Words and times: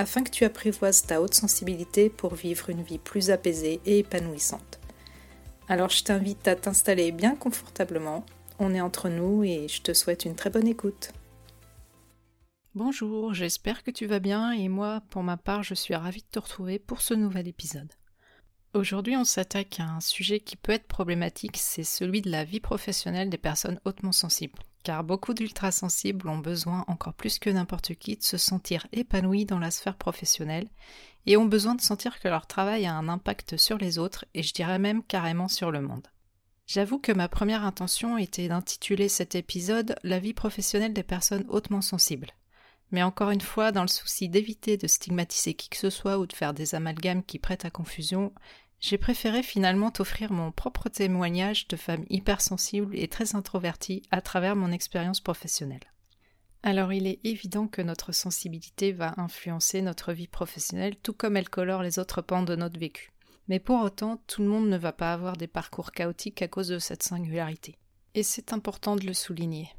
afin 0.00 0.24
que 0.24 0.30
tu 0.30 0.46
apprivoises 0.46 1.02
ta 1.02 1.20
haute 1.20 1.34
sensibilité 1.34 2.08
pour 2.08 2.34
vivre 2.34 2.70
une 2.70 2.82
vie 2.82 2.98
plus 2.98 3.30
apaisée 3.30 3.82
et 3.84 3.98
épanouissante. 3.98 4.80
Alors 5.68 5.90
je 5.90 6.02
t'invite 6.02 6.48
à 6.48 6.56
t'installer 6.56 7.12
bien 7.12 7.36
confortablement, 7.36 8.24
on 8.58 8.74
est 8.74 8.80
entre 8.80 9.10
nous 9.10 9.44
et 9.44 9.68
je 9.68 9.82
te 9.82 9.92
souhaite 9.92 10.24
une 10.24 10.36
très 10.36 10.48
bonne 10.48 10.66
écoute. 10.66 11.12
Bonjour, 12.74 13.34
j'espère 13.34 13.82
que 13.82 13.90
tu 13.90 14.06
vas 14.06 14.20
bien 14.20 14.52
et 14.52 14.68
moi, 14.68 15.02
pour 15.10 15.22
ma 15.22 15.36
part, 15.36 15.62
je 15.62 15.74
suis 15.74 15.94
ravie 15.94 16.22
de 16.22 16.30
te 16.30 16.38
retrouver 16.38 16.78
pour 16.78 17.02
ce 17.02 17.12
nouvel 17.12 17.46
épisode. 17.46 17.92
Aujourd'hui, 18.72 19.18
on 19.18 19.24
s'attaque 19.24 19.80
à 19.80 19.84
un 19.84 20.00
sujet 20.00 20.40
qui 20.40 20.56
peut 20.56 20.72
être 20.72 20.86
problématique, 20.86 21.58
c'est 21.58 21.84
celui 21.84 22.22
de 22.22 22.30
la 22.30 22.44
vie 22.44 22.60
professionnelle 22.60 23.28
des 23.28 23.36
personnes 23.36 23.80
hautement 23.84 24.12
sensibles. 24.12 24.62
Car 24.82 25.04
beaucoup 25.04 25.34
d'ultrasensibles 25.34 26.28
ont 26.28 26.38
besoin, 26.38 26.84
encore 26.88 27.14
plus 27.14 27.38
que 27.38 27.50
n'importe 27.50 27.94
qui, 27.94 28.16
de 28.16 28.22
se 28.22 28.38
sentir 28.38 28.86
épanouis 28.92 29.44
dans 29.44 29.58
la 29.58 29.70
sphère 29.70 29.96
professionnelle 29.96 30.68
et 31.26 31.36
ont 31.36 31.44
besoin 31.44 31.74
de 31.74 31.82
sentir 31.82 32.18
que 32.18 32.28
leur 32.28 32.46
travail 32.46 32.86
a 32.86 32.94
un 32.94 33.08
impact 33.08 33.56
sur 33.56 33.76
les 33.76 33.98
autres 33.98 34.24
et 34.32 34.42
je 34.42 34.54
dirais 34.54 34.78
même 34.78 35.02
carrément 35.02 35.48
sur 35.48 35.70
le 35.70 35.82
monde. 35.82 36.06
J'avoue 36.66 36.98
que 36.98 37.12
ma 37.12 37.28
première 37.28 37.64
intention 37.64 38.16
était 38.16 38.48
d'intituler 38.48 39.08
cet 39.08 39.34
épisode 39.34 39.96
La 40.02 40.20
vie 40.20 40.34
professionnelle 40.34 40.94
des 40.94 41.02
personnes 41.02 41.44
hautement 41.48 41.82
sensibles. 41.82 42.30
Mais 42.92 43.02
encore 43.02 43.30
une 43.30 43.40
fois, 43.40 43.72
dans 43.72 43.82
le 43.82 43.88
souci 43.88 44.28
d'éviter 44.28 44.76
de 44.76 44.86
stigmatiser 44.86 45.54
qui 45.54 45.68
que 45.68 45.76
ce 45.76 45.90
soit 45.90 46.18
ou 46.18 46.26
de 46.26 46.32
faire 46.32 46.54
des 46.54 46.74
amalgames 46.74 47.22
qui 47.22 47.38
prêtent 47.38 47.64
à 47.64 47.70
confusion, 47.70 48.32
j'ai 48.80 48.96
préféré 48.96 49.42
finalement 49.42 49.90
t'offrir 49.90 50.32
mon 50.32 50.52
propre 50.52 50.88
témoignage 50.88 51.68
de 51.68 51.76
femme 51.76 52.04
hypersensible 52.08 52.96
et 52.98 53.08
très 53.08 53.36
introvertie 53.36 54.02
à 54.10 54.22
travers 54.22 54.56
mon 54.56 54.72
expérience 54.72 55.20
professionnelle. 55.20 55.92
Alors 56.62 56.92
il 56.92 57.06
est 57.06 57.20
évident 57.24 57.68
que 57.68 57.82
notre 57.82 58.12
sensibilité 58.12 58.92
va 58.92 59.14
influencer 59.18 59.82
notre 59.82 60.12
vie 60.12 60.28
professionnelle 60.28 60.96
tout 60.96 61.12
comme 61.12 61.36
elle 61.36 61.48
colore 61.48 61.82
les 61.82 61.98
autres 61.98 62.22
pans 62.22 62.42
de 62.42 62.56
notre 62.56 62.78
vécu. 62.78 63.12
Mais 63.48 63.58
pour 63.58 63.82
autant, 63.82 64.22
tout 64.26 64.42
le 64.42 64.48
monde 64.48 64.68
ne 64.68 64.76
va 64.76 64.92
pas 64.92 65.12
avoir 65.12 65.36
des 65.36 65.46
parcours 65.46 65.92
chaotiques 65.92 66.42
à 66.42 66.48
cause 66.48 66.68
de 66.68 66.78
cette 66.78 67.02
singularité. 67.02 67.76
Et 68.14 68.22
c'est 68.22 68.52
important 68.52 68.96
de 68.96 69.06
le 69.06 69.14
souligner. 69.14 69.70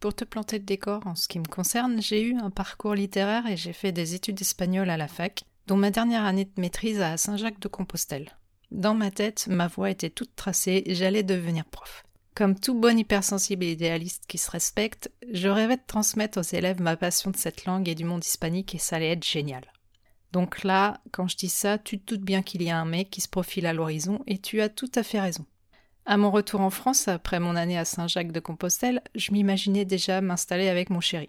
Pour 0.00 0.14
te 0.14 0.24
planter 0.24 0.58
le 0.58 0.64
décor 0.64 1.06
en 1.06 1.16
ce 1.16 1.26
qui 1.26 1.38
me 1.38 1.44
concerne, 1.44 2.00
j'ai 2.00 2.22
eu 2.22 2.36
un 2.36 2.50
parcours 2.50 2.94
littéraire 2.94 3.46
et 3.46 3.56
j'ai 3.56 3.72
fait 3.72 3.92
des 3.92 4.14
études 4.14 4.40
espagnoles 4.40 4.90
à 4.90 4.96
la 4.96 5.08
fac, 5.08 5.44
dont 5.68 5.76
ma 5.76 5.90
dernière 5.90 6.24
année 6.24 6.46
de 6.46 6.60
maîtrise 6.60 7.00
à 7.02 7.18
Saint-Jacques-de-Compostelle. 7.18 8.30
Dans 8.70 8.94
ma 8.94 9.10
tête, 9.10 9.48
ma 9.48 9.68
voie 9.68 9.90
était 9.90 10.08
toute 10.08 10.34
tracée, 10.34 10.82
j'allais 10.86 11.22
devenir 11.22 11.66
prof. 11.66 12.04
Comme 12.34 12.58
tout 12.58 12.74
bon 12.74 12.98
hypersensible 12.98 13.64
et 13.64 13.72
idéaliste 13.72 14.24
qui 14.26 14.38
se 14.38 14.50
respecte, 14.50 15.10
je 15.30 15.48
rêvais 15.48 15.76
de 15.76 15.82
transmettre 15.86 16.38
aux 16.38 16.42
élèves 16.56 16.80
ma 16.80 16.96
passion 16.96 17.30
de 17.30 17.36
cette 17.36 17.66
langue 17.66 17.86
et 17.86 17.94
du 17.94 18.04
monde 18.04 18.24
hispanique 18.24 18.74
et 18.74 18.78
ça 18.78 18.96
allait 18.96 19.12
être 19.12 19.26
génial. 19.26 19.62
Donc 20.32 20.64
là, 20.64 21.00
quand 21.12 21.28
je 21.28 21.36
dis 21.36 21.50
ça, 21.50 21.76
tu 21.76 21.98
te 21.98 22.14
doutes 22.14 22.24
bien 22.24 22.42
qu'il 22.42 22.62
y 22.62 22.70
a 22.70 22.78
un 22.78 22.86
mec 22.86 23.10
qui 23.10 23.20
se 23.20 23.28
profile 23.28 23.66
à 23.66 23.74
l'horizon 23.74 24.20
et 24.26 24.38
tu 24.38 24.62
as 24.62 24.70
tout 24.70 24.90
à 24.94 25.02
fait 25.02 25.20
raison. 25.20 25.44
À 26.06 26.16
mon 26.16 26.30
retour 26.30 26.62
en 26.62 26.70
France, 26.70 27.08
après 27.08 27.40
mon 27.40 27.56
année 27.56 27.76
à 27.76 27.84
Saint-Jacques 27.84 28.32
de 28.32 28.40
Compostelle, 28.40 29.02
je 29.14 29.32
m'imaginais 29.32 29.84
déjà 29.84 30.22
m'installer 30.22 30.68
avec 30.70 30.88
mon 30.88 31.00
chéri. 31.00 31.28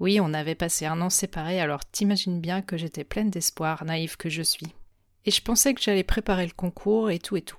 Oui, 0.00 0.20
on 0.20 0.32
avait 0.32 0.54
passé 0.54 0.86
un 0.86 1.00
an 1.00 1.10
séparés, 1.10 1.60
alors 1.60 1.84
t'imagines 1.84 2.40
bien 2.40 2.62
que 2.62 2.76
j'étais 2.76 3.04
pleine 3.04 3.30
d'espoir, 3.30 3.84
naïve 3.84 4.16
que 4.16 4.28
je 4.28 4.42
suis. 4.42 4.68
Et 5.24 5.30
je 5.30 5.42
pensais 5.42 5.74
que 5.74 5.82
j'allais 5.82 6.04
préparer 6.04 6.46
le 6.46 6.52
concours 6.52 7.10
et 7.10 7.18
tout 7.18 7.36
et 7.36 7.42
tout. 7.42 7.58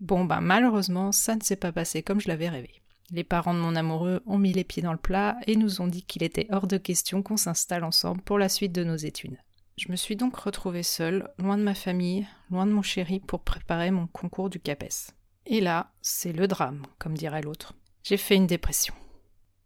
Bon, 0.00 0.24
ben 0.24 0.40
malheureusement, 0.40 1.12
ça 1.12 1.36
ne 1.36 1.42
s'est 1.42 1.56
pas 1.56 1.72
passé 1.72 2.02
comme 2.02 2.20
je 2.20 2.28
l'avais 2.28 2.48
rêvé. 2.48 2.70
Les 3.10 3.24
parents 3.24 3.54
de 3.54 3.58
mon 3.58 3.74
amoureux 3.74 4.22
ont 4.26 4.38
mis 4.38 4.52
les 4.52 4.62
pieds 4.62 4.82
dans 4.82 4.92
le 4.92 4.98
plat 4.98 5.36
et 5.46 5.56
nous 5.56 5.80
ont 5.80 5.88
dit 5.88 6.02
qu'il 6.02 6.22
était 6.22 6.46
hors 6.50 6.66
de 6.66 6.78
question 6.78 7.22
qu'on 7.22 7.36
s'installe 7.36 7.82
ensemble 7.82 8.22
pour 8.22 8.38
la 8.38 8.48
suite 8.48 8.72
de 8.72 8.84
nos 8.84 8.96
études. 8.96 9.38
Je 9.76 9.90
me 9.90 9.96
suis 9.96 10.14
donc 10.14 10.36
retrouvée 10.36 10.82
seule, 10.82 11.28
loin 11.38 11.56
de 11.56 11.62
ma 11.62 11.74
famille, 11.74 12.26
loin 12.50 12.66
de 12.66 12.72
mon 12.72 12.82
chéri 12.82 13.18
pour 13.18 13.40
préparer 13.40 13.90
mon 13.90 14.06
concours 14.06 14.50
du 14.50 14.60
CAPES. 14.60 15.12
Et 15.46 15.60
là, 15.60 15.90
c'est 16.02 16.32
le 16.32 16.46
drame, 16.46 16.82
comme 16.98 17.16
dirait 17.16 17.42
l'autre. 17.42 17.74
J'ai 18.04 18.18
fait 18.18 18.36
une 18.36 18.46
dépression. 18.46 18.94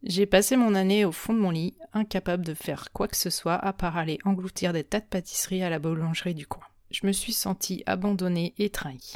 J'ai 0.06 0.26
passé 0.26 0.58
mon 0.58 0.74
année 0.74 1.06
au 1.06 1.12
fond 1.12 1.32
de 1.32 1.38
mon 1.38 1.50
lit, 1.50 1.78
incapable 1.94 2.44
de 2.44 2.52
faire 2.52 2.92
quoi 2.92 3.08
que 3.08 3.16
ce 3.16 3.30
soit 3.30 3.54
à 3.54 3.72
part 3.72 3.96
aller 3.96 4.18
engloutir 4.26 4.74
des 4.74 4.84
tas 4.84 5.00
de 5.00 5.06
pâtisseries 5.06 5.62
à 5.62 5.70
la 5.70 5.78
boulangerie 5.78 6.34
du 6.34 6.46
coin. 6.46 6.66
Je 6.90 7.06
me 7.06 7.12
suis 7.12 7.32
sentie 7.32 7.82
abandonnée 7.86 8.52
et 8.58 8.68
trahie. 8.68 9.14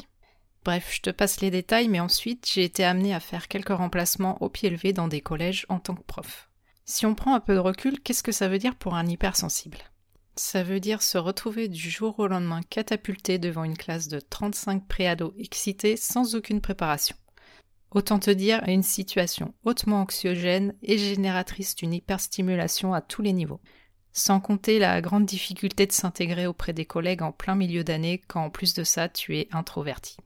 Bref, 0.65 0.89
je 0.91 1.01
te 1.01 1.11
passe 1.11 1.41
les 1.41 1.51
détails, 1.51 1.89
mais 1.89 1.99
ensuite 1.99 2.49
j'ai 2.51 2.63
été 2.63 2.83
amenée 2.83 3.13
à 3.13 3.19
faire 3.19 3.47
quelques 3.47 3.69
remplacements 3.69 4.41
au 4.41 4.49
pied 4.49 4.71
levé 4.71 4.91
dans 4.91 5.07
des 5.07 5.21
collèges 5.21 5.67
en 5.69 5.77
tant 5.79 5.93
que 5.93 6.01
prof. 6.01 6.49
Si 6.85 7.05
on 7.05 7.13
prend 7.13 7.35
un 7.35 7.39
peu 7.39 7.53
de 7.53 7.59
recul, 7.59 7.99
qu'est-ce 7.99 8.23
que 8.23 8.31
ça 8.31 8.47
veut 8.47 8.57
dire 8.57 8.75
pour 8.75 8.95
un 8.95 9.05
hypersensible? 9.05 9.77
Ça 10.37 10.63
veut 10.63 10.79
dire 10.79 11.03
se 11.03 11.19
retrouver 11.19 11.67
du 11.67 11.87
jour 11.87 12.17
au 12.17 12.25
lendemain 12.25 12.61
catapulté 12.67 13.37
devant 13.37 13.63
une 13.63 13.77
classe 13.77 14.07
de 14.07 14.19
35 14.19 14.87
préados 14.87 15.35
excités 15.37 15.97
sans 15.97 16.33
aucune 16.33 16.61
préparation. 16.61 17.15
Autant 17.91 18.19
te 18.19 18.29
dire 18.29 18.61
une 18.67 18.83
situation 18.83 19.53
hautement 19.63 20.01
anxiogène 20.01 20.75
et 20.83 20.97
génératrice 20.97 21.75
d'une 21.75 21.93
hyperstimulation 21.93 22.93
à 22.93 23.01
tous 23.01 23.21
les 23.21 23.33
niveaux. 23.33 23.61
Sans 24.11 24.39
compter 24.39 24.79
la 24.79 25.01
grande 25.01 25.25
difficulté 25.25 25.87
de 25.87 25.91
s'intégrer 25.91 26.45
auprès 26.45 26.73
des 26.73 26.85
collègues 26.85 27.23
en 27.23 27.31
plein 27.31 27.55
milieu 27.55 27.83
d'année 27.83 28.21
quand 28.27 28.43
en 28.45 28.49
plus 28.49 28.73
de 28.73 28.83
ça 28.83 29.09
tu 29.09 29.37
es 29.37 29.47
introverti. 29.51 30.17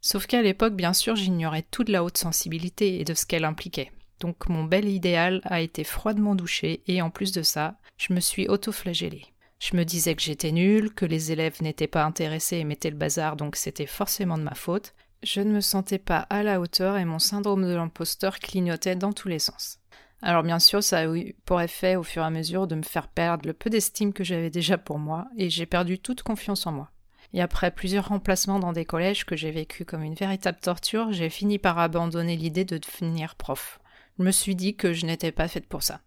Sauf 0.00 0.26
qu'à 0.26 0.42
l'époque, 0.42 0.74
bien 0.74 0.92
sûr, 0.92 1.16
j'ignorais 1.16 1.64
tout 1.70 1.84
de 1.84 1.92
la 1.92 2.04
haute 2.04 2.18
sensibilité 2.18 3.00
et 3.00 3.04
de 3.04 3.14
ce 3.14 3.26
qu'elle 3.26 3.44
impliquait. 3.44 3.92
Donc 4.20 4.48
mon 4.48 4.64
bel 4.64 4.88
idéal 4.88 5.40
a 5.44 5.60
été 5.60 5.82
froidement 5.84 6.34
douché 6.34 6.82
et 6.86 7.02
en 7.02 7.10
plus 7.10 7.32
de 7.32 7.42
ça, 7.42 7.78
je 7.96 8.12
me 8.12 8.20
suis 8.20 8.48
auto-flagellée. 8.48 9.26
Je 9.58 9.76
me 9.76 9.84
disais 9.84 10.14
que 10.14 10.22
j'étais 10.22 10.52
nulle, 10.52 10.94
que 10.94 11.04
les 11.04 11.32
élèves 11.32 11.60
n'étaient 11.60 11.86
pas 11.86 12.04
intéressés 12.04 12.58
et 12.58 12.64
mettaient 12.64 12.90
le 12.90 12.96
bazar, 12.96 13.36
donc 13.36 13.56
c'était 13.56 13.86
forcément 13.86 14.38
de 14.38 14.42
ma 14.42 14.54
faute. 14.54 14.94
Je 15.22 15.42
ne 15.42 15.52
me 15.52 15.60
sentais 15.60 15.98
pas 15.98 16.20
à 16.30 16.42
la 16.42 16.60
hauteur 16.60 16.96
et 16.96 17.04
mon 17.04 17.18
syndrome 17.18 17.66
de 17.66 17.74
l'imposteur 17.74 18.38
clignotait 18.38 18.96
dans 18.96 19.12
tous 19.12 19.28
les 19.28 19.38
sens. 19.38 19.78
Alors 20.22 20.42
bien 20.42 20.58
sûr, 20.58 20.82
ça 20.82 21.00
a 21.00 21.06
eu 21.06 21.34
pour 21.44 21.60
effet 21.60 21.96
au 21.96 22.02
fur 22.02 22.22
et 22.22 22.26
à 22.26 22.30
mesure 22.30 22.66
de 22.66 22.74
me 22.74 22.82
faire 22.82 23.08
perdre 23.08 23.46
le 23.46 23.52
peu 23.52 23.68
d'estime 23.68 24.14
que 24.14 24.24
j'avais 24.24 24.50
déjà 24.50 24.78
pour 24.78 24.98
moi, 24.98 25.26
et 25.36 25.50
j'ai 25.50 25.66
perdu 25.66 25.98
toute 25.98 26.22
confiance 26.22 26.66
en 26.66 26.72
moi. 26.72 26.90
Et 27.32 27.42
après 27.42 27.70
plusieurs 27.70 28.08
remplacements 28.08 28.58
dans 28.58 28.72
des 28.72 28.84
collèges 28.84 29.24
que 29.24 29.36
j'ai 29.36 29.50
vécu 29.50 29.84
comme 29.84 30.02
une 30.02 30.14
véritable 30.14 30.58
torture, 30.60 31.12
j'ai 31.12 31.30
fini 31.30 31.58
par 31.58 31.78
abandonner 31.78 32.36
l'idée 32.36 32.64
de 32.64 32.78
devenir 32.78 33.34
prof. 33.34 33.78
Je 34.18 34.24
me 34.24 34.30
suis 34.30 34.56
dit 34.56 34.74
que 34.74 34.92
je 34.92 35.06
n'étais 35.06 35.32
pas 35.32 35.48
faite 35.48 35.66
pour 35.66 35.82
ça. 35.82 36.00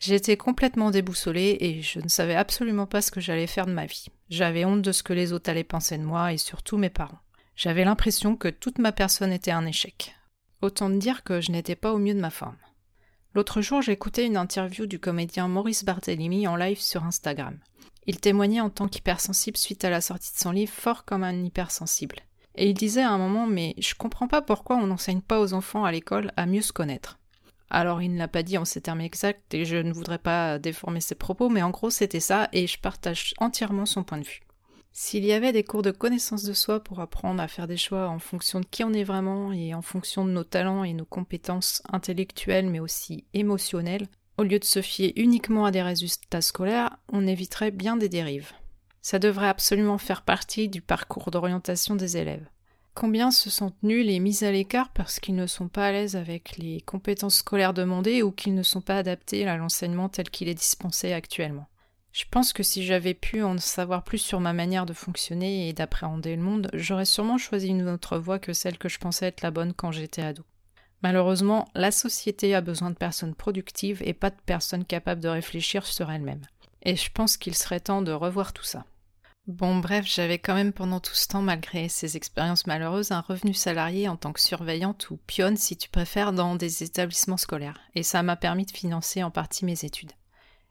J'étais 0.00 0.36
complètement 0.36 0.90
déboussolée 0.90 1.56
et 1.60 1.82
je 1.82 2.00
ne 2.00 2.08
savais 2.08 2.36
absolument 2.36 2.86
pas 2.86 3.02
ce 3.02 3.10
que 3.10 3.20
j'allais 3.20 3.48
faire 3.48 3.66
de 3.66 3.72
ma 3.72 3.86
vie. 3.86 4.06
J'avais 4.30 4.64
honte 4.64 4.82
de 4.82 4.92
ce 4.92 5.02
que 5.02 5.12
les 5.12 5.32
autres 5.32 5.50
allaient 5.50 5.64
penser 5.64 5.96
de 5.96 6.04
moi 6.04 6.32
et 6.32 6.38
surtout 6.38 6.76
mes 6.76 6.90
parents. 6.90 7.18
J'avais 7.58 7.84
l'impression 7.84 8.36
que 8.36 8.46
toute 8.46 8.78
ma 8.78 8.92
personne 8.92 9.32
était 9.32 9.50
un 9.50 9.66
échec. 9.66 10.14
Autant 10.62 10.90
dire 10.90 11.24
que 11.24 11.40
je 11.40 11.50
n'étais 11.50 11.74
pas 11.74 11.92
au 11.92 11.98
mieux 11.98 12.14
de 12.14 12.20
ma 12.20 12.30
forme. 12.30 12.56
L'autre 13.34 13.62
jour, 13.62 13.82
j'écoutais 13.82 14.26
une 14.26 14.36
interview 14.36 14.86
du 14.86 15.00
comédien 15.00 15.48
Maurice 15.48 15.84
Barthélemy 15.84 16.46
en 16.46 16.54
live 16.54 16.78
sur 16.78 17.02
Instagram. 17.02 17.58
Il 18.06 18.20
témoignait 18.20 18.60
en 18.60 18.70
tant 18.70 18.86
qu'hypersensible 18.86 19.56
suite 19.56 19.84
à 19.84 19.90
la 19.90 20.00
sortie 20.00 20.32
de 20.32 20.38
son 20.38 20.52
livre 20.52 20.72
Fort 20.72 21.04
comme 21.04 21.24
un 21.24 21.42
hypersensible. 21.42 22.20
Et 22.54 22.68
il 22.68 22.74
disait 22.74 23.02
à 23.02 23.10
un 23.10 23.18
moment 23.18 23.48
Mais 23.48 23.74
je 23.78 23.96
comprends 23.96 24.28
pas 24.28 24.40
pourquoi 24.40 24.76
on 24.76 24.86
n'enseigne 24.86 25.20
pas 25.20 25.40
aux 25.40 25.52
enfants 25.52 25.84
à 25.84 25.90
l'école 25.90 26.30
à 26.36 26.46
mieux 26.46 26.62
se 26.62 26.72
connaître. 26.72 27.18
Alors 27.70 28.00
il 28.00 28.14
ne 28.14 28.18
l'a 28.18 28.28
pas 28.28 28.44
dit 28.44 28.56
en 28.56 28.64
ces 28.64 28.82
termes 28.82 29.00
exacts 29.00 29.52
et 29.52 29.64
je 29.64 29.78
ne 29.78 29.92
voudrais 29.92 30.18
pas 30.18 30.60
déformer 30.60 31.00
ses 31.00 31.16
propos, 31.16 31.48
mais 31.48 31.62
en 31.62 31.70
gros 31.70 31.90
c'était 31.90 32.20
ça 32.20 32.48
et 32.52 32.68
je 32.68 32.78
partage 32.78 33.34
entièrement 33.38 33.84
son 33.84 34.04
point 34.04 34.18
de 34.18 34.24
vue. 34.24 34.42
S'il 34.92 35.24
y 35.24 35.32
avait 35.32 35.52
des 35.52 35.64
cours 35.64 35.82
de 35.82 35.90
connaissance 35.90 36.42
de 36.42 36.52
soi 36.52 36.80
pour 36.80 37.00
apprendre 37.00 37.42
à 37.42 37.48
faire 37.48 37.68
des 37.68 37.76
choix 37.76 38.08
en 38.08 38.18
fonction 38.18 38.60
de 38.60 38.66
qui 38.66 38.82
on 38.84 38.92
est 38.92 39.04
vraiment 39.04 39.52
et 39.52 39.74
en 39.74 39.82
fonction 39.82 40.24
de 40.24 40.30
nos 40.30 40.44
talents 40.44 40.84
et 40.84 40.92
nos 40.92 41.04
compétences 41.04 41.82
intellectuelles 41.92 42.68
mais 42.68 42.80
aussi 42.80 43.24
émotionnelles, 43.34 44.08
au 44.38 44.44
lieu 44.44 44.58
de 44.58 44.64
se 44.64 44.82
fier 44.82 45.12
uniquement 45.16 45.64
à 45.64 45.70
des 45.70 45.82
résultats 45.82 46.40
scolaires, 46.40 46.96
on 47.12 47.26
éviterait 47.26 47.72
bien 47.72 47.96
des 47.96 48.08
dérives. 48.08 48.52
Ça 49.02 49.18
devrait 49.18 49.48
absolument 49.48 49.98
faire 49.98 50.22
partie 50.22 50.68
du 50.68 50.80
parcours 50.80 51.30
d'orientation 51.30 51.96
des 51.96 52.16
élèves. 52.16 52.46
Combien 52.94 53.30
se 53.30 53.50
sentent 53.50 53.82
nuls 53.82 54.10
et 54.10 54.18
mis 54.18 54.44
à 54.44 54.50
l'écart 54.50 54.92
parce 54.92 55.20
qu'ils 55.20 55.36
ne 55.36 55.46
sont 55.46 55.68
pas 55.68 55.86
à 55.86 55.92
l'aise 55.92 56.16
avec 56.16 56.56
les 56.56 56.80
compétences 56.80 57.36
scolaires 57.36 57.74
demandées 57.74 58.22
ou 58.22 58.32
qu'ils 58.32 58.54
ne 58.54 58.62
sont 58.62 58.80
pas 58.80 58.98
adaptés 58.98 59.46
à 59.46 59.56
l'enseignement 59.56 60.08
tel 60.08 60.30
qu'il 60.30 60.48
est 60.48 60.54
dispensé 60.54 61.12
actuellement? 61.12 61.66
Je 62.12 62.24
pense 62.30 62.52
que 62.52 62.62
si 62.62 62.84
j'avais 62.84 63.14
pu 63.14 63.42
en 63.42 63.58
savoir 63.58 64.02
plus 64.02 64.18
sur 64.18 64.40
ma 64.40 64.52
manière 64.52 64.86
de 64.86 64.92
fonctionner 64.92 65.68
et 65.68 65.72
d'appréhender 65.72 66.34
le 66.36 66.42
monde, 66.42 66.70
j'aurais 66.72 67.04
sûrement 67.04 67.38
choisi 67.38 67.68
une 67.68 67.88
autre 67.88 68.18
voie 68.18 68.38
que 68.38 68.52
celle 68.52 68.78
que 68.78 68.88
je 68.88 68.98
pensais 68.98 69.26
être 69.26 69.42
la 69.42 69.50
bonne 69.50 69.74
quand 69.74 69.92
j'étais 69.92 70.22
ado. 70.22 70.42
Malheureusement, 71.02 71.68
la 71.74 71.92
société 71.92 72.54
a 72.54 72.60
besoin 72.60 72.90
de 72.90 72.96
personnes 72.96 73.34
productives 73.34 74.02
et 74.04 74.14
pas 74.14 74.30
de 74.30 74.40
personnes 74.46 74.84
capables 74.84 75.20
de 75.20 75.28
réfléchir 75.28 75.86
sur 75.86 76.10
elles-mêmes. 76.10 76.46
Et 76.82 76.96
je 76.96 77.10
pense 77.12 77.36
qu'il 77.36 77.54
serait 77.54 77.80
temps 77.80 78.02
de 78.02 78.12
revoir 78.12 78.52
tout 78.52 78.64
ça. 78.64 78.84
Bon, 79.46 79.78
bref, 79.78 80.04
j'avais 80.06 80.38
quand 80.38 80.54
même 80.54 80.74
pendant 80.74 81.00
tout 81.00 81.14
ce 81.14 81.26
temps, 81.26 81.40
malgré 81.40 81.88
ces 81.88 82.16
expériences 82.16 82.66
malheureuses, 82.66 83.12
un 83.12 83.22
revenu 83.22 83.54
salarié 83.54 84.06
en 84.08 84.16
tant 84.16 84.32
que 84.32 84.40
surveillante 84.40 85.08
ou 85.10 85.18
pionne, 85.26 85.56
si 85.56 85.76
tu 85.76 85.88
préfères, 85.88 86.32
dans 86.34 86.54
des 86.54 86.82
établissements 86.82 87.38
scolaires. 87.38 87.80
Et 87.94 88.02
ça 88.02 88.22
m'a 88.22 88.36
permis 88.36 88.66
de 88.66 88.72
financer 88.72 89.22
en 89.22 89.30
partie 89.30 89.64
mes 89.64 89.84
études. 89.84 90.12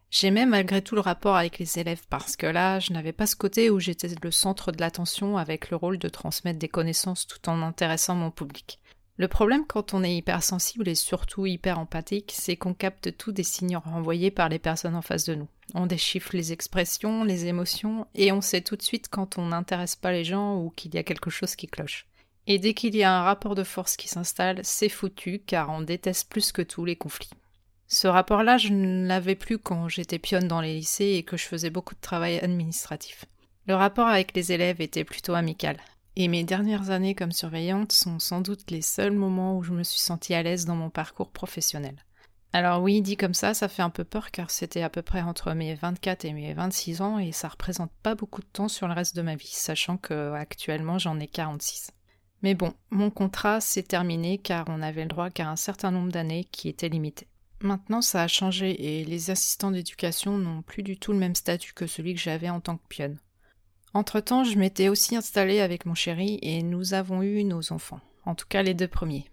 J'aimais 0.09 0.45
malgré 0.45 0.81
tout 0.81 0.95
le 0.95 1.01
rapport 1.01 1.35
avec 1.35 1.59
les 1.59 1.79
élèves 1.79 2.03
parce 2.09 2.37
que 2.37 2.47
là, 2.47 2.79
je 2.79 2.93
n'avais 2.93 3.11
pas 3.11 3.27
ce 3.27 3.35
côté 3.35 3.69
où 3.69 3.79
j'étais 3.79 4.09
le 4.21 4.31
centre 4.31 4.71
de 4.71 4.79
l'attention 4.79 5.37
avec 5.37 5.69
le 5.69 5.75
rôle 5.75 5.97
de 5.97 6.07
transmettre 6.07 6.59
des 6.59 6.69
connaissances 6.69 7.27
tout 7.27 7.49
en 7.49 7.61
intéressant 7.61 8.15
mon 8.15 8.31
public. 8.31 8.79
Le 9.17 9.27
problème 9.27 9.65
quand 9.67 9.93
on 9.93 10.03
est 10.03 10.15
hypersensible 10.15 10.87
et 10.87 10.95
surtout 10.95 11.45
hyper 11.45 11.79
empathique, 11.79 12.31
c'est 12.33 12.55
qu'on 12.55 12.73
capte 12.73 13.17
tout 13.17 13.31
des 13.31 13.43
signes 13.43 13.75
renvoyés 13.75 14.31
par 14.31 14.47
les 14.47 14.59
personnes 14.59 14.95
en 14.95 15.01
face 15.01 15.25
de 15.25 15.35
nous. 15.35 15.47
On 15.73 15.87
déchiffre 15.87 16.35
les 16.35 16.53
expressions, 16.53 17.23
les 17.23 17.47
émotions, 17.47 18.05
et 18.13 18.31
on 18.31 18.41
sait 18.41 18.61
tout 18.61 18.75
de 18.75 18.83
suite 18.83 19.09
quand 19.09 19.37
on 19.37 19.47
n'intéresse 19.47 19.95
pas 19.95 20.11
les 20.11 20.23
gens 20.23 20.57
ou 20.57 20.69
qu'il 20.69 20.93
y 20.93 20.99
a 20.99 21.03
quelque 21.03 21.31
chose 21.31 21.55
qui 21.55 21.67
cloche. 21.67 22.05
Et 22.45 22.59
dès 22.59 22.73
qu'il 22.73 22.95
y 22.95 23.03
a 23.03 23.11
un 23.11 23.23
rapport 23.23 23.55
de 23.55 23.63
force 23.63 23.97
qui 23.97 24.07
s'installe, 24.07 24.59
c'est 24.63 24.87
foutu 24.87 25.41
car 25.45 25.69
on 25.71 25.81
déteste 25.81 26.29
plus 26.29 26.51
que 26.51 26.61
tout 26.61 26.85
les 26.85 26.95
conflits. 26.95 27.31
Ce 27.89 28.07
rapport-là, 28.07 28.57
je 28.57 28.73
ne 28.73 29.07
l'avais 29.07 29.35
plus 29.35 29.57
quand 29.57 29.87
j'étais 29.87 30.19
pionne 30.19 30.47
dans 30.47 30.59
les 30.59 30.75
lycées 30.75 31.13
et 31.15 31.23
que 31.23 31.37
je 31.37 31.45
faisais 31.45 31.69
beaucoup 31.69 31.95
de 31.95 32.01
travail 32.01 32.37
administratif. 32.39 33.25
Le 33.65 33.75
rapport 33.75 34.07
avec 34.07 34.35
les 34.35 34.51
élèves 34.51 34.81
était 34.81 35.05
plutôt 35.05 35.33
amical. 35.33 35.77
Et 36.17 36.27
mes 36.27 36.43
dernières 36.43 36.89
années 36.89 37.15
comme 37.15 37.31
surveillante 37.31 37.93
sont 37.93 38.19
sans 38.19 38.41
doute 38.41 38.71
les 38.71 38.81
seuls 38.81 39.13
moments 39.13 39.57
où 39.57 39.63
je 39.63 39.71
me 39.71 39.83
suis 39.83 40.01
sentie 40.01 40.33
à 40.33 40.43
l'aise 40.43 40.65
dans 40.65 40.75
mon 40.75 40.89
parcours 40.89 41.31
professionnel. 41.31 41.95
Alors 42.51 42.81
oui, 42.81 43.01
dit 43.01 43.15
comme 43.15 43.33
ça, 43.33 43.53
ça 43.53 43.69
fait 43.69 43.83
un 43.83 43.89
peu 43.89 44.03
peur 44.03 44.31
car 44.31 44.51
c'était 44.51 44.81
à 44.81 44.89
peu 44.89 45.01
près 45.01 45.21
entre 45.21 45.53
mes 45.53 45.75
24 45.75 46.25
et 46.25 46.33
mes 46.33 46.53
26 46.53 47.01
ans 47.01 47.19
et 47.19 47.31
ça 47.31 47.47
représente 47.47 47.91
pas 48.03 48.15
beaucoup 48.15 48.41
de 48.41 48.47
temps 48.47 48.67
sur 48.67 48.87
le 48.87 48.93
reste 48.93 49.15
de 49.15 49.21
ma 49.21 49.35
vie, 49.35 49.51
sachant 49.51 49.97
que 49.97 50.33
actuellement 50.33 50.97
j'en 50.97 51.19
ai 51.19 51.27
46. 51.27 51.91
Mais 52.41 52.53
bon, 52.53 52.73
mon 52.89 53.11
contrat 53.11 53.61
s'est 53.61 53.83
terminé 53.83 54.39
car 54.39 54.65
on 54.67 54.81
avait 54.81 55.03
le 55.03 55.09
droit 55.09 55.29
qu'à 55.29 55.49
un 55.49 55.55
certain 55.55 55.91
nombre 55.91 56.11
d'années 56.11 56.45
qui 56.45 56.67
était 56.67 56.89
limité. 56.89 57.27
Maintenant, 57.61 58.01
ça 58.01 58.21
a 58.21 58.27
changé 58.27 58.99
et 58.99 59.03
les 59.03 59.31
assistants 59.31 59.71
d'éducation 59.71 60.37
n'ont 60.37 60.61
plus 60.61 60.83
du 60.83 60.97
tout 60.97 61.11
le 61.11 61.17
même 61.17 61.35
statut 61.35 61.73
que 61.73 61.87
celui 61.87 62.13
que 62.13 62.21
j'avais 62.21 62.49
en 62.49 62.59
tant 62.59 62.77
que 62.77 62.87
pionne. 62.87 63.17
Entre-temps, 63.93 64.43
je 64.43 64.59
m'étais 64.59 64.89
aussi 64.89 65.15
installée 65.15 65.59
avec 65.59 65.85
mon 65.85 65.95
chéri 65.95 66.37
et 66.41 66.61
nous 66.61 66.93
avons 66.93 67.23
eu 67.23 67.43
nos 67.43 67.73
enfants, 67.73 68.01
en 68.25 68.35
tout 68.35 68.45
cas 68.47 68.61
les 68.61 68.75
deux 68.75 68.87
premiers. 68.87 69.29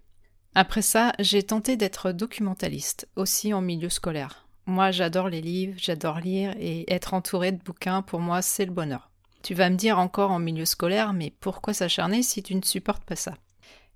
Après 0.54 0.82
ça, 0.82 1.12
j'ai 1.18 1.42
tenté 1.42 1.76
d'être 1.76 2.12
documentaliste, 2.12 3.08
aussi 3.16 3.52
en 3.52 3.60
milieu 3.60 3.90
scolaire. 3.90 4.46
Moi, 4.66 4.90
j'adore 4.90 5.28
les 5.28 5.42
livres, 5.42 5.74
j'adore 5.76 6.20
lire 6.20 6.54
et 6.58 6.90
être 6.90 7.12
entourée 7.12 7.52
de 7.52 7.62
bouquins, 7.62 8.00
pour 8.00 8.20
moi, 8.20 8.40
c'est 8.40 8.64
le 8.64 8.72
bonheur. 8.72 9.10
Tu 9.42 9.52
vas 9.52 9.68
me 9.68 9.76
dire 9.76 9.98
encore 9.98 10.30
en 10.30 10.38
milieu 10.38 10.64
scolaire, 10.64 11.12
mais 11.12 11.30
pourquoi 11.40 11.74
s'acharner 11.74 12.22
si 12.22 12.42
tu 12.42 12.54
ne 12.54 12.62
supportes 12.62 13.04
pas 13.04 13.16
ça? 13.16 13.34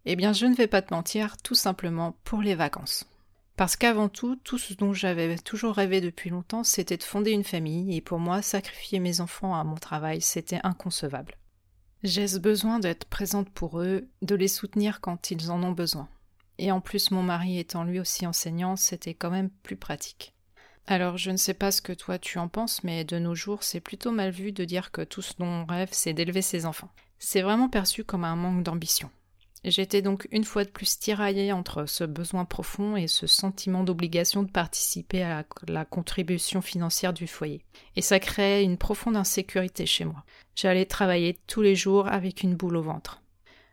Eh 0.04 0.16
bien, 0.16 0.34
je 0.34 0.44
ne 0.44 0.54
vais 0.54 0.66
pas 0.66 0.82
te 0.82 0.92
mentir, 0.92 1.38
tout 1.38 1.54
simplement 1.54 2.16
pour 2.24 2.42
les 2.42 2.54
vacances. 2.54 3.06
Parce 3.58 3.74
qu'avant 3.74 4.08
tout, 4.08 4.36
tout 4.36 4.56
ce 4.56 4.72
dont 4.74 4.92
j'avais 4.92 5.36
toujours 5.36 5.74
rêvé 5.74 6.00
depuis 6.00 6.30
longtemps, 6.30 6.62
c'était 6.62 6.96
de 6.96 7.02
fonder 7.02 7.32
une 7.32 7.42
famille, 7.42 7.96
et 7.96 8.00
pour 8.00 8.20
moi, 8.20 8.40
sacrifier 8.40 9.00
mes 9.00 9.20
enfants 9.20 9.52
à 9.52 9.64
mon 9.64 9.74
travail, 9.74 10.20
c'était 10.20 10.60
inconcevable. 10.62 11.34
J'ai 12.04 12.28
ce 12.28 12.38
besoin 12.38 12.78
d'être 12.78 13.06
présente 13.06 13.50
pour 13.50 13.80
eux, 13.80 14.06
de 14.22 14.36
les 14.36 14.46
soutenir 14.46 15.00
quand 15.00 15.32
ils 15.32 15.50
en 15.50 15.60
ont 15.64 15.72
besoin. 15.72 16.08
Et 16.58 16.70
en 16.70 16.80
plus, 16.80 17.10
mon 17.10 17.24
mari 17.24 17.58
étant 17.58 17.82
lui 17.82 17.98
aussi 17.98 18.28
enseignant, 18.28 18.76
c'était 18.76 19.14
quand 19.14 19.30
même 19.30 19.50
plus 19.50 19.76
pratique. 19.76 20.34
Alors, 20.86 21.18
je 21.18 21.32
ne 21.32 21.36
sais 21.36 21.52
pas 21.52 21.72
ce 21.72 21.82
que 21.82 21.92
toi 21.92 22.20
tu 22.20 22.38
en 22.38 22.46
penses, 22.46 22.84
mais 22.84 23.02
de 23.02 23.18
nos 23.18 23.34
jours, 23.34 23.64
c'est 23.64 23.80
plutôt 23.80 24.12
mal 24.12 24.30
vu 24.30 24.52
de 24.52 24.64
dire 24.64 24.92
que 24.92 25.02
tout 25.02 25.20
ce 25.20 25.34
dont 25.36 25.46
on 25.46 25.66
rêve, 25.66 25.88
c'est 25.90 26.12
d'élever 26.12 26.42
ses 26.42 26.64
enfants. 26.64 26.92
C'est 27.18 27.42
vraiment 27.42 27.68
perçu 27.68 28.04
comme 28.04 28.22
un 28.22 28.36
manque 28.36 28.62
d'ambition. 28.62 29.10
J'étais 29.64 30.02
donc 30.02 30.28
une 30.30 30.44
fois 30.44 30.64
de 30.64 30.70
plus 30.70 30.98
tiraillée 30.98 31.52
entre 31.52 31.86
ce 31.86 32.04
besoin 32.04 32.44
profond 32.44 32.96
et 32.96 33.08
ce 33.08 33.26
sentiment 33.26 33.82
d'obligation 33.82 34.42
de 34.42 34.50
participer 34.50 35.22
à 35.22 35.44
la, 35.66 35.84
contribution 35.84 36.62
financière 36.62 37.12
du 37.12 37.26
foyer. 37.26 37.64
Et 37.96 38.02
ça 38.02 38.20
créait 38.20 38.62
une 38.62 38.78
profonde 38.78 39.16
insécurité 39.16 39.84
chez 39.84 40.04
moi. 40.04 40.24
J'allais 40.54 40.86
travailler 40.86 41.38
tous 41.46 41.62
les 41.62 41.74
jours 41.74 42.06
avec 42.06 42.42
une 42.42 42.54
boule 42.54 42.76
au 42.76 42.82
ventre. 42.82 43.22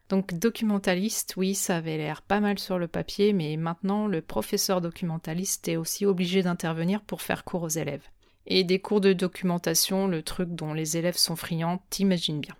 Donc 0.09 0.33
documentaliste, 0.33 1.35
oui, 1.37 1.55
ça 1.55 1.77
avait 1.77 1.97
l'air 1.97 2.21
pas 2.21 2.39
mal 2.39 2.59
sur 2.59 2.77
le 2.77 2.87
papier, 2.87 3.33
mais 3.33 3.55
maintenant 3.57 4.07
le 4.07 4.21
professeur 4.21 4.81
documentaliste 4.81 5.67
est 5.67 5.77
aussi 5.77 6.05
obligé 6.05 6.43
d'intervenir 6.43 7.01
pour 7.01 7.21
faire 7.21 7.43
cours 7.43 7.63
aux 7.63 7.69
élèves. 7.69 8.07
Et 8.47 8.63
des 8.63 8.79
cours 8.79 9.01
de 9.01 9.13
documentation, 9.13 10.07
le 10.07 10.21
truc 10.21 10.49
dont 10.49 10.73
les 10.73 10.97
élèves 10.97 11.17
sont 11.17 11.35
friands, 11.35 11.81
t'imagines 11.89 12.39
bien. 12.39 12.55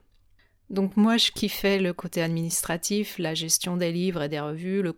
Donc 0.70 0.98
moi, 0.98 1.18
je 1.18 1.32
kiffais 1.32 1.80
le 1.80 1.94
côté 1.94 2.22
administratif, 2.22 3.20
la 3.20 3.36
gestion 3.36 3.78
des 3.78 3.92
livres 3.92 4.24
et 4.24 4.30
des 4.30 4.40
revues, 4.40 4.82
le, 4.82 4.94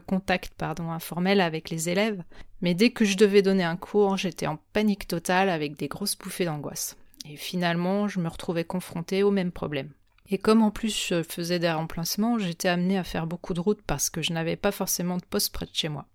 contact 0.00 0.52
pardon, 0.56 0.90
informel 0.90 1.40
avec 1.40 1.70
les 1.70 1.88
élèves. 1.88 2.22
Mais 2.60 2.74
dès 2.74 2.90
que 2.90 3.04
je 3.04 3.16
devais 3.16 3.42
donner 3.42 3.64
un 3.64 3.76
cours, 3.76 4.16
j'étais 4.16 4.46
en 4.46 4.58
panique 4.72 5.08
totale 5.08 5.48
avec 5.48 5.76
des 5.76 5.88
grosses 5.88 6.18
bouffées 6.18 6.44
d'angoisse. 6.44 6.96
Et 7.28 7.36
finalement, 7.36 8.08
je 8.08 8.20
me 8.20 8.28
retrouvais 8.28 8.64
confrontée 8.64 9.22
au 9.22 9.30
même 9.30 9.52
problème. 9.52 9.92
Et 10.30 10.38
comme 10.38 10.62
en 10.62 10.70
plus 10.70 11.06
je 11.08 11.22
faisais 11.22 11.58
des 11.58 11.70
remplacements, 11.70 12.38
j'étais 12.38 12.68
amenée 12.68 12.98
à 12.98 13.04
faire 13.04 13.26
beaucoup 13.26 13.54
de 13.54 13.60
routes 13.60 13.82
parce 13.86 14.10
que 14.10 14.20
je 14.20 14.34
n'avais 14.34 14.56
pas 14.56 14.72
forcément 14.72 15.16
de 15.16 15.24
poste 15.24 15.54
près 15.54 15.64
de 15.64 15.74
chez 15.74 15.88
moi. 15.88 16.06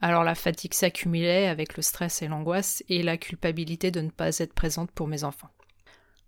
Alors 0.00 0.22
la 0.22 0.34
fatigue 0.34 0.74
s'accumulait 0.74 1.48
avec 1.48 1.76
le 1.76 1.82
stress 1.82 2.22
et 2.22 2.28
l'angoisse 2.28 2.84
et 2.88 3.02
la 3.02 3.16
culpabilité 3.16 3.90
de 3.90 4.00
ne 4.00 4.10
pas 4.10 4.38
être 4.38 4.52
présente 4.52 4.92
pour 4.92 5.08
mes 5.08 5.24
enfants. 5.24 5.50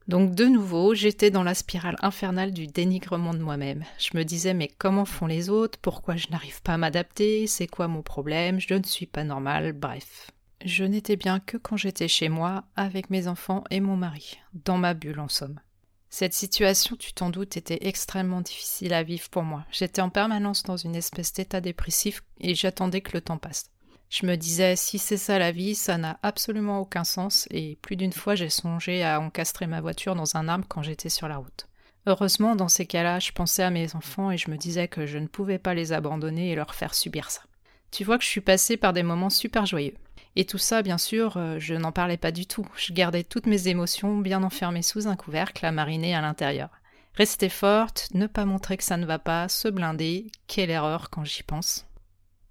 Donc 0.09 0.35
de 0.35 0.47
nouveau, 0.47 0.95
j'étais 0.95 1.31
dans 1.31 1.43
la 1.43 1.53
spirale 1.53 1.97
infernale 2.01 2.53
du 2.53 2.67
dénigrement 2.67 3.35
de 3.35 3.43
moi-même. 3.43 3.85
Je 3.99 4.17
me 4.17 4.25
disais 4.25 4.55
mais 4.55 4.69
comment 4.79 5.05
font 5.05 5.27
les 5.27 5.51
autres? 5.51 5.79
Pourquoi 5.81 6.17
je 6.17 6.29
n'arrive 6.31 6.63
pas 6.63 6.75
à 6.75 6.79
m'adapter? 6.79 7.47
C'est 7.47 7.67
quoi 7.67 7.89
mon 7.89 8.01
problème? 8.01 8.59
Je 8.59 8.73
ne 8.73 8.85
suis 8.85 9.05
pas 9.05 9.23
normale, 9.23 9.73
bref. 9.73 10.31
Je 10.65 10.85
n'étais 10.85 11.17
bien 11.17 11.41
que 11.41 11.59
quand 11.59 11.77
j'étais 11.77 12.09
chez 12.09 12.31
moi, 12.31 12.65
avec 12.75 13.11
mes 13.11 13.29
enfants 13.29 13.65
et 13.71 13.81
mon 13.81 13.97
mari, 13.97 14.39
dans 14.65 14.79
ma 14.79 14.95
bulle 14.95 15.21
en 15.21 15.29
somme. 15.29 15.61
Cette 16.09 16.33
situation, 16.33 16.97
tu 16.97 17.13
t'en 17.13 17.29
doutes, 17.29 17.59
était 17.59 17.87
extrêmement 17.87 18.41
difficile 18.41 18.95
à 18.95 19.03
vivre 19.03 19.29
pour 19.29 19.43
moi. 19.43 19.67
J'étais 19.71 20.01
en 20.01 20.09
permanence 20.09 20.63
dans 20.63 20.79
une 20.79 20.97
espèce 20.97 21.35
d'état 21.35 21.61
dépressif 21.61 22.23
et 22.41 22.55
j'attendais 22.55 23.03
que 23.03 23.13
le 23.13 23.21
temps 23.21 23.37
passe. 23.37 23.71
Je 24.11 24.25
me 24.25 24.37
disais, 24.37 24.75
si 24.75 24.99
c'est 24.99 25.19
ça 25.19 25.39
la 25.39 25.53
vie, 25.53 25.75
ça 25.75 25.99
n'a 25.99 26.19
absolument 26.23 26.81
aucun 26.81 27.05
sens, 27.05 27.47
et 27.51 27.77
plus 27.83 27.97
d'une 27.97 28.13
fois 28.13 28.35
j'ai 28.35 28.49
songé 28.49 29.05
à 29.05 29.21
encastrer 29.21 29.67
ma 29.67 29.81
voiture 29.81 30.15
dans 30.15 30.37
un 30.37 30.49
arbre 30.49 30.65
quand 30.67 30.83
j'étais 30.83 31.11
sur 31.11 31.29
la 31.29 31.37
route. 31.37 31.69
Heureusement, 32.07 32.57
dans 32.57 32.69
ces 32.69 32.87
cas-là, 32.87 33.19
je 33.19 33.33
pensais 33.33 33.63
à 33.63 33.71
mes 33.71 33.95
enfants 33.95 34.31
et 34.31 34.39
je 34.39 34.51
me 34.51 34.57
disais 34.57 34.89
que 34.89 35.05
je 35.05 35.19
ne 35.19 35.27
pouvais 35.27 35.59
pas 35.59 35.75
les 35.75 35.93
abandonner 35.93 36.51
et 36.51 36.55
leur 36.55 36.75
faire 36.75 36.95
subir 36.95 37.31
ça. 37.31 37.43
Tu 37.91 38.03
vois 38.03 38.17
que 38.17 38.25
je 38.25 38.31
suis 38.31 38.41
passée 38.41 38.79
par 38.79 38.95
des 38.95 39.03
moments 39.03 39.29
super 39.29 39.67
joyeux. 39.67 39.95
Et 40.35 40.47
tout 40.47 40.59
ça, 40.59 40.83
bien 40.83 40.99
sûr, 40.99 41.37
euh, 41.37 41.59
je 41.59 41.75
n'en 41.75 41.93
parlais 41.93 42.17
pas 42.17 42.33
du 42.33 42.47
tout. 42.47 42.67
Je 42.77 42.93
gardais 42.93 43.25
toutes 43.25 43.47
mes 43.47 43.69
émotions 43.69 44.17
bien 44.17 44.43
enfermées 44.43 44.83
sous 44.83 45.07
un 45.07 45.17
couvercle 45.17 45.67
à 45.67 45.73
mariner 45.73 46.15
à 46.15 46.23
l'intérieur. 46.23 46.71
Rester 47.15 47.49
forte, 47.49 48.09
ne 48.15 48.27
pas 48.27 48.45
montrer 48.45 48.77
que 48.77 48.85
ça 48.85 48.97
ne 48.97 49.05
va 49.05 49.19
pas, 49.19 49.49
se 49.49 49.69
blinder, 49.69 50.31
quelle 50.47 50.71
erreur 50.71 51.11
quand 51.11 51.25
j'y 51.25 51.43
pense. 51.43 51.88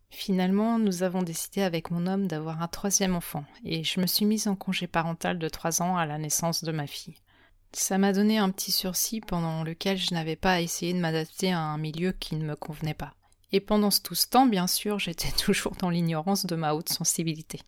Finalement, 0.09 0.79
nous 0.79 1.03
avons 1.03 1.21
décidé 1.21 1.61
avec 1.61 1.91
mon 1.91 2.07
homme 2.07 2.27
d'avoir 2.27 2.61
un 2.61 2.67
troisième 2.67 3.15
enfant, 3.15 3.43
et 3.63 3.83
je 3.83 3.99
me 3.99 4.07
suis 4.07 4.25
mise 4.25 4.47
en 4.47 4.55
congé 4.55 4.87
parental 4.87 5.37
de 5.37 5.49
trois 5.49 5.81
ans 5.81 5.97
à 5.97 6.05
la 6.05 6.17
naissance 6.17 6.63
de 6.63 6.71
ma 6.71 6.87
fille. 6.87 7.17
Ça 7.73 7.97
m'a 7.97 8.13
donné 8.13 8.37
un 8.37 8.49
petit 8.49 8.71
sursis 8.71 9.21
pendant 9.21 9.63
lequel 9.63 9.97
je 9.97 10.13
n'avais 10.13 10.35
pas 10.35 10.61
essayé 10.61 10.93
de 10.93 10.99
m'adapter 10.99 11.51
à 11.51 11.59
un 11.59 11.77
milieu 11.77 12.13
qui 12.13 12.35
ne 12.35 12.45
me 12.45 12.55
convenait 12.55 12.93
pas. 12.93 13.13
Et 13.51 13.59
pendant 13.59 13.89
tout 13.89 14.15
ce 14.15 14.27
temps, 14.27 14.45
bien 14.45 14.67
sûr, 14.67 14.99
j'étais 14.99 15.31
toujours 15.31 15.75
dans 15.75 15.89
l'ignorance 15.89 16.45
de 16.45 16.55
ma 16.55 16.73
haute 16.73 16.89
sensibilité. 16.89 17.61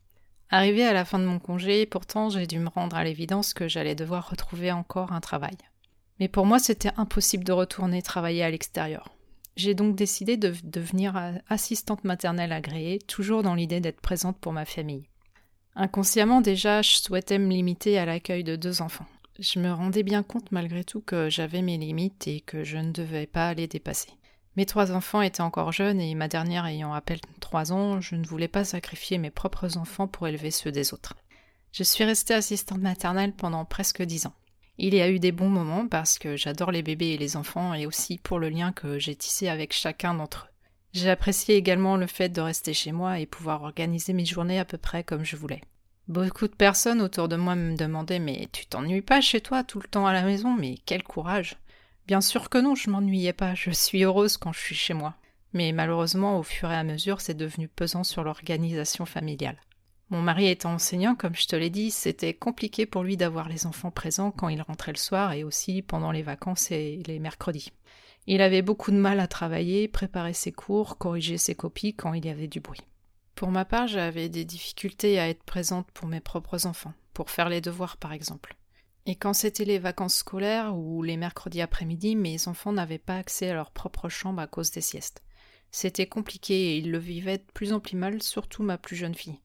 Arrivé 0.49 0.83
à 0.83 0.93
la 0.93 1.05
fin 1.05 1.19
de 1.19 1.25
mon 1.25 1.39
congé, 1.39 1.85
pourtant, 1.85 2.29
j'ai 2.29 2.47
dû 2.47 2.57
me 2.57 2.69
rendre 2.69 2.95
à 2.95 3.03
l'évidence 3.03 3.53
que 3.53 3.67
j'allais 3.67 3.93
devoir 3.93 4.29
retrouver 4.29 4.71
encore 4.71 5.11
un 5.11 5.19
travail. 5.19 5.57
Mais 6.19 6.27
pour 6.27 6.45
moi, 6.45 6.57
c'était 6.57 6.91
impossible 6.97 7.43
de 7.43 7.51
retourner 7.51 8.01
travailler 8.01 8.43
à 8.43 8.49
l'extérieur. 8.49 9.09
J'ai 9.59 9.73
donc 9.73 9.97
décidé 9.97 10.37
de 10.37 10.53
devenir 10.63 11.21
assistante 11.49 12.05
maternelle 12.05 12.53
agréée, 12.53 12.97
toujours 12.97 13.43
dans 13.43 13.55
l'idée 13.55 13.81
d'être 13.81 13.99
présente 13.99 14.37
pour 14.37 14.53
ma 14.53 14.63
famille. 14.63 15.03
Inconsciemment 15.75 16.39
déjà, 16.39 16.81
je 16.81 16.91
souhaitais 16.91 17.39
me 17.39 17.49
limiter 17.49 17.99
à 17.99 18.05
l'accueil 18.05 18.45
de 18.45 18.55
deux 18.55 18.81
enfants. 18.81 19.05
Je 19.37 19.59
me 19.59 19.69
rendais 19.73 20.03
bien 20.03 20.23
compte 20.23 20.53
malgré 20.53 20.85
tout 20.85 21.01
que 21.01 21.29
j'avais 21.29 21.61
mes 21.61 21.77
limites 21.77 22.25
et 22.25 22.39
que 22.39 22.63
je 22.63 22.77
ne 22.77 22.93
devais 22.93 23.27
pas 23.27 23.53
les 23.53 23.67
dépasser. 23.67 24.11
Mes 24.55 24.65
trois 24.65 24.93
enfants 24.93 25.21
étaient 25.21 25.41
encore 25.41 25.73
jeunes 25.73 25.99
et 25.99 26.15
ma 26.15 26.29
dernière 26.29 26.65
ayant 26.65 26.93
à 26.93 27.01
peine 27.01 27.19
trois 27.41 27.73
ans, 27.73 27.99
je 27.99 28.15
ne 28.15 28.25
voulais 28.25 28.47
pas 28.47 28.63
sacrifier 28.63 29.17
mes 29.17 29.29
propres 29.29 29.77
enfants 29.77 30.07
pour 30.07 30.25
élever 30.29 30.51
ceux 30.51 30.71
des 30.71 30.93
autres. 30.93 31.15
Je 31.73 31.83
suis 31.83 32.05
restée 32.05 32.33
assistante 32.33 32.79
maternelle 32.79 33.33
pendant 33.33 33.65
presque 33.65 34.03
dix 34.03 34.25
ans. 34.25 34.35
Il 34.81 34.95
y 34.95 35.01
a 35.01 35.09
eu 35.09 35.19
des 35.19 35.33
bons 35.33 35.49
moments 35.49 35.89
parce 35.89 36.17
que 36.17 36.37
j'adore 36.37 36.71
les 36.71 36.81
bébés 36.81 37.09
et 37.09 37.17
les 37.17 37.35
enfants 37.35 37.73
et 37.73 37.85
aussi 37.85 38.17
pour 38.17 38.39
le 38.39 38.47
lien 38.47 38.71
que 38.71 38.97
j'ai 38.97 39.13
tissé 39.13 39.49
avec 39.49 39.73
chacun 39.73 40.13
d'entre 40.13 40.45
eux. 40.45 40.55
J'ai 40.93 41.09
apprécié 41.09 41.57
également 41.57 41.97
le 41.97 42.07
fait 42.07 42.29
de 42.29 42.39
rester 42.39 42.73
chez 42.73 42.93
moi 42.93 43.19
et 43.19 43.25
pouvoir 43.25 43.63
organiser 43.63 44.13
mes 44.13 44.23
journées 44.23 44.57
à 44.57 44.63
peu 44.63 44.77
près 44.77 45.03
comme 45.03 45.25
je 45.25 45.35
voulais. 45.35 45.59
Beaucoup 46.07 46.47
de 46.47 46.55
personnes 46.55 47.01
autour 47.01 47.27
de 47.27 47.35
moi 47.35 47.55
me 47.55 47.75
demandaient 47.75 48.19
Mais 48.19 48.47
tu 48.53 48.67
t'ennuies 48.67 49.01
pas 49.01 49.19
chez 49.19 49.41
toi 49.41 49.65
tout 49.65 49.81
le 49.81 49.87
temps 49.89 50.07
à 50.07 50.13
la 50.13 50.23
maison? 50.23 50.55
Mais 50.55 50.77
quel 50.85 51.03
courage 51.03 51.57
Bien 52.07 52.21
sûr 52.21 52.49
que 52.49 52.57
non, 52.57 52.73
je 52.73 52.89
m'ennuyais 52.89 53.33
pas, 53.33 53.55
je 53.55 53.71
suis 53.71 54.05
heureuse 54.05 54.37
quand 54.37 54.53
je 54.53 54.61
suis 54.61 54.75
chez 54.75 54.93
moi. 54.93 55.15
Mais 55.51 55.73
malheureusement, 55.73 56.39
au 56.39 56.43
fur 56.43 56.71
et 56.71 56.75
à 56.75 56.85
mesure, 56.85 57.19
c'est 57.19 57.33
devenu 57.33 57.67
pesant 57.67 58.05
sur 58.05 58.23
l'organisation 58.23 59.05
familiale. 59.05 59.57
Mon 60.11 60.23
mari 60.23 60.47
étant 60.47 60.73
enseignant, 60.73 61.13
comme 61.13 61.35
je 61.35 61.45
te 61.45 61.55
l'ai 61.55 61.69
dit, 61.69 61.91
c'était 61.91 62.33
compliqué 62.33 62.87
pour 62.87 63.03
lui 63.03 63.15
d'avoir 63.15 63.47
les 63.47 63.67
enfants 63.67 63.91
présents 63.91 64.31
quand 64.31 64.49
il 64.49 64.61
rentrait 64.61 64.91
le 64.91 64.97
soir 64.97 65.33
et 65.33 65.43
aussi 65.43 65.83
pendant 65.83 66.11
les 66.11 66.23
vacances 66.23 66.71
et 66.71 67.03
les 67.05 67.19
mercredis. 67.19 67.71
Il 68.25 68.41
avait 68.41 68.63
beaucoup 68.63 68.89
de 68.89 68.97
mal 68.97 69.19
à 69.19 69.27
travailler, 69.27 69.87
préparer 69.87 70.33
ses 70.33 70.51
cours, 70.51 70.97
corriger 70.97 71.37
ses 71.37 71.53
copies 71.53 71.93
quand 71.93 72.13
il 72.13 72.25
y 72.25 72.29
avait 72.29 72.47
du 72.47 72.59
bruit. 72.59 72.81
Pour 73.35 73.51
ma 73.51 73.65
part, 73.65 73.87
j'avais 73.87 74.29
des 74.29 74.45
difficultés 74.45 75.19
à 75.19 75.29
être 75.29 75.43
présente 75.43 75.89
pour 75.91 76.07
mes 76.07 76.19
propres 76.19 76.65
enfants, 76.65 76.93
pour 77.13 77.29
faire 77.29 77.49
les 77.49 77.61
devoirs 77.61 77.97
par 77.97 78.11
exemple. 78.11 78.57
Et 79.05 79.15
quand 79.15 79.33
c'était 79.33 79.65
les 79.65 79.79
vacances 79.79 80.15
scolaires 80.15 80.75
ou 80.75 81.03
les 81.03 81.17
mercredis 81.17 81.61
après-midi, 81.61 82.15
mes 82.15 82.47
enfants 82.47 82.73
n'avaient 82.73 82.97
pas 82.97 83.17
accès 83.17 83.51
à 83.51 83.53
leur 83.53 83.71
propre 83.71 84.09
chambre 84.09 84.41
à 84.41 84.47
cause 84.47 84.71
des 84.71 84.81
siestes. 84.81 85.23
C'était 85.71 86.07
compliqué 86.07 86.53
et 86.53 86.77
ils 86.77 86.91
le 86.91 86.97
vivaient 86.97 87.37
de 87.37 87.51
plus 87.53 87.73
en 87.73 87.79
plus 87.79 87.95
mal, 87.95 88.23
surtout 88.23 88.63
ma 88.63 88.79
plus 88.79 88.95
jeune 88.95 89.15
fille. 89.15 89.39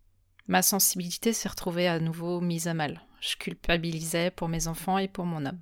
Ma 0.47 0.61
sensibilité 0.61 1.33
s'est 1.33 1.49
retrouvée 1.49 1.89
à 1.89 1.99
nouveau 2.01 2.41
mise 2.41 2.69
à 2.69 2.75
mal. 2.75 3.01
Je 3.21 3.37
culpabilisais 3.37 4.31
pour 4.31 4.49
mes 4.49 4.69
enfants 4.69 4.99
et 4.99 5.09
pour 5.09 5.25
mon 5.25 5.47
homme. 5.47 5.61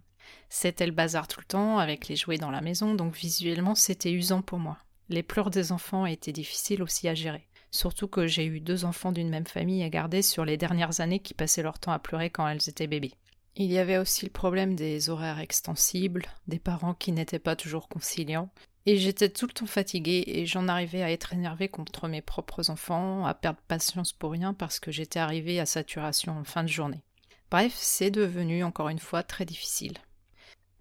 C'était 0.49 0.87
le 0.87 0.93
bazar 0.93 1.29
tout 1.29 1.41
le 1.41 1.47
temps, 1.47 1.79
avec 1.79 2.09
les 2.09 2.17
jouets 2.17 2.39
dans 2.39 2.51
la 2.51 2.61
maison, 2.61 2.95
donc 2.95 3.15
visuellement 3.15 3.77
c'était 3.77 4.11
usant 4.11 4.43
pour 4.43 4.59
moi. 4.59 4.79
Les 5.09 5.23
pleurs 5.23 5.51
des 5.51 5.71
enfants 5.71 6.05
étaient 6.05 6.33
difficiles 6.33 6.83
aussi 6.83 7.09
à 7.09 7.15
gérer. 7.15 7.47
Surtout 7.71 8.09
que 8.09 8.27
j'ai 8.27 8.45
eu 8.45 8.61
deux 8.61 8.85
enfants 8.85 9.12
d'une 9.12 9.31
même 9.31 9.47
famille 9.47 9.85
à 9.85 9.89
garder 9.89 10.21
sur 10.21 10.45
les 10.45 10.57
dernières 10.57 11.01
années 11.01 11.21
qui 11.21 11.33
passaient 11.33 11.62
leur 11.62 11.79
temps 11.79 11.93
à 11.93 11.99
pleurer 11.99 12.31
quand 12.31 12.47
elles 12.49 12.69
étaient 12.69 12.87
bébés. 12.89 13.15
Il 13.55 13.71
y 13.71 13.79
avait 13.79 13.99
aussi 13.99 14.25
le 14.25 14.33
problème 14.33 14.75
des 14.75 15.11
horaires 15.11 15.39
extensibles, 15.39 16.27
des 16.49 16.59
parents 16.59 16.95
qui 16.95 17.12
n'étaient 17.12 17.39
pas 17.39 17.55
toujours 17.55 17.89
conciliants, 17.89 18.51
et 18.87 18.97
j'étais 18.97 19.29
tout 19.29 19.47
le 19.47 19.53
temps 19.53 19.67
fatiguée 19.67 20.25
et 20.27 20.47
j'en 20.47 20.69
arrivais 20.69 21.03
à 21.03 21.11
être 21.11 21.33
énervée 21.33 21.69
contre 21.69 22.09
mes 22.09 22.23
propres 22.23 22.71
enfants, 22.71 23.25
à 23.25 23.35
perdre 23.35 23.61
patience 23.69 24.12
pour 24.12 24.33
rien 24.33 24.55
parce 24.55 24.81
que 24.81 24.91
j'étais 24.91 25.21
arrivée 25.21 25.61
à 25.61 25.67
saturation 25.67 26.39
en 26.39 26.45
fin 26.45 26.62
de 26.62 26.69
journée. 26.69 27.03
Bref, 27.51 27.75
c'est 27.77 28.11
devenu 28.11 28.65
encore 28.65 28.89
une 28.89 28.99
fois 28.99 29.23
très 29.23 29.45
difficile. 29.45 29.99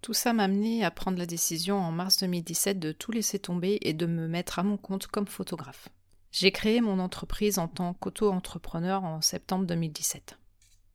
Tout 0.02 0.14
ça 0.14 0.34
m'a 0.34 0.46
amené 0.46 0.84
à 0.84 0.90
prendre 0.90 1.20
la 1.20 1.28
décision 1.28 1.78
en 1.78 1.92
mars 1.92 2.18
2017 2.20 2.80
de 2.80 2.92
tout 2.92 3.12
laisser 3.12 3.38
tomber 3.38 3.78
et 3.82 3.94
de 3.94 4.08
me 4.08 4.28
mettre 4.28 4.58
à 4.58 4.64
mon 4.64 4.78
compte 4.78 5.06
comme 5.06 5.28
photographe. 5.28 5.90
J'ai 6.32 6.52
créé 6.52 6.82
mon 6.82 6.98
entreprise 7.00 7.60
en 7.60 7.68
tant 7.68 7.94
qu'auto-entrepreneur 7.94 9.04
en 9.04 9.22
septembre 9.22 9.66
2017. 9.68 10.40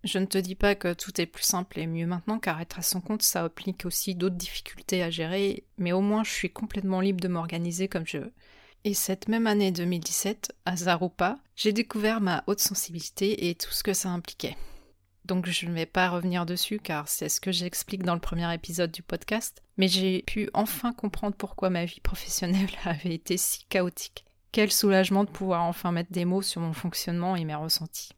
Je 0.07 0.19
ne 0.19 0.25
te 0.25 0.39
dis 0.39 0.55
pas 0.55 0.77
que 0.77 0.95
tout 0.95 1.21
est 1.21 1.27
plus 1.27 1.43
simple 1.43 1.81
et 1.81 1.89
mieux 1.89 2.07
maintenant, 2.07 2.39
car 2.39 2.61
être 2.61 2.79
à 2.79 2.83
son 2.83 3.01
compte, 3.01 3.23
ça 3.23 3.43
implique 3.43 3.85
aussi 3.85 4.15
d'autres 4.15 4.37
difficultés 4.37 5.03
à 5.03 5.11
gérer, 5.11 5.65
mais 5.79 5.91
au 5.91 6.01
moins 6.01 6.23
je 6.23 6.31
suis 6.31 6.51
complètement 6.51 7.01
libre 7.01 7.21
de 7.21 7.27
m'organiser 7.27 7.89
comme 7.89 8.07
je 8.07 8.19
veux. 8.19 8.33
Et 8.85 8.95
cette 8.95 9.27
même 9.27 9.49
année 9.49 9.73
2017, 9.73 10.55
hasard 10.65 11.03
ou 11.03 11.09
pas, 11.09 11.41
j'ai 11.57 11.73
découvert 11.73 12.21
ma 12.21 12.45
haute 12.47 12.61
sensibilité 12.61 13.49
et 13.49 13.57
tout 13.57 13.73
ce 13.73 13.83
que 13.83 13.95
ça 13.95 14.11
impliquait. 14.11 14.57
Donc 15.25 15.49
je 15.49 15.67
ne 15.67 15.75
vais 15.75 15.87
pas 15.87 16.09
revenir 16.09 16.47
dessus 16.47 16.79
car 16.79 17.09
c'est 17.09 17.29
ce 17.29 17.41
que 17.41 17.51
j'explique 17.51 18.05
dans 18.05 18.15
le 18.15 18.21
premier 18.21 18.55
épisode 18.55 18.93
du 18.93 19.03
podcast, 19.03 19.61
mais 19.77 19.89
j'ai 19.89 20.23
pu 20.23 20.51
enfin 20.55 20.93
comprendre 20.93 21.35
pourquoi 21.37 21.69
ma 21.69 21.85
vie 21.85 21.99
professionnelle 21.99 22.71
avait 22.85 23.15
été 23.15 23.37
si 23.37 23.65
chaotique. 23.69 24.25
Quel 24.53 24.71
soulagement 24.71 25.25
de 25.25 25.31
pouvoir 25.31 25.65
enfin 25.65 25.91
mettre 25.91 26.13
des 26.13 26.25
mots 26.25 26.43
sur 26.43 26.61
mon 26.61 26.73
fonctionnement 26.73 27.35
et 27.35 27.45
mes 27.45 27.57
ressentis. 27.57 28.11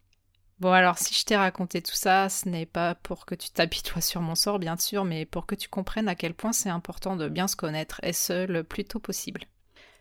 Bon 0.61 0.73
alors 0.73 0.99
si 0.99 1.15
je 1.15 1.25
t'ai 1.25 1.37
raconté 1.37 1.83
tout 1.83 1.95
ça, 1.95 2.29
ce 2.29 2.49
n'est 2.49 2.67
pas 2.67 2.97
pour 2.97 3.27
que 3.27 3.37
tu 3.37 3.51
t'habitues 3.51 4.01
sur 4.01 4.21
mon 4.21 4.35
sort 4.35 4.59
bien 4.59 4.77
sûr, 4.77 5.05
mais 5.05 5.25
pour 5.25 5.47
que 5.47 5.55
tu 5.55 5.69
comprennes 5.69 6.09
à 6.09 6.17
quel 6.17 6.35
point 6.35 6.53
c'est 6.53 6.69
important 6.69 7.15
de 7.15 7.29
bien 7.29 7.47
se 7.47 7.55
connaître, 7.55 8.01
et 8.03 8.13
ce 8.13 8.45
le 8.45 8.65
plus 8.65 8.85
tôt 8.85 8.99
possible. 8.99 9.45